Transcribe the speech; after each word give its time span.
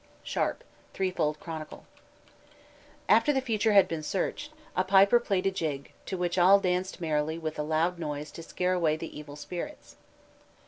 SHARP: 0.23 0.63
Threefold 0.95 1.39
Chronicle. 1.39 1.85
After 3.07 3.31
the 3.31 3.39
future 3.39 3.73
had 3.73 3.87
been 3.87 4.01
searched, 4.01 4.51
a 4.75 4.83
piper 4.83 5.19
played 5.19 5.45
a 5.45 5.51
jig, 5.51 5.91
to 6.07 6.17
which 6.17 6.39
all 6.39 6.59
danced 6.59 6.99
merrily 6.99 7.37
with 7.37 7.59
a 7.59 7.61
loud 7.61 7.99
noise 7.99 8.31
to 8.31 8.41
scare 8.41 8.73
away 8.73 8.97
the 8.97 9.15
evil 9.15 9.35
spirits. 9.35 9.97